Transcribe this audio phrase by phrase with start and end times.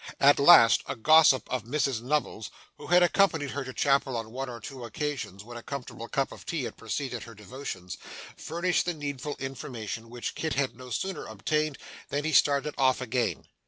[0.19, 4.49] At last, a gossip of Mrs Nubbles's, who had accompanied her to chapel on one
[4.49, 7.99] or two occasions when a comfortable cup of tea had preceded her devotions,
[8.35, 11.77] furnished the needful information, which Kit had no sooner obtained
[12.09, 13.45] than he started off again.